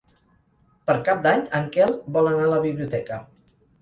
Per 0.87 0.95
Cap 1.09 1.21
d'Any 1.27 1.43
en 1.59 1.67
Quel 1.77 1.93
vol 2.17 2.31
anar 2.31 2.43
a 2.47 2.51
la 2.55 2.61
biblioteca. 2.67 3.21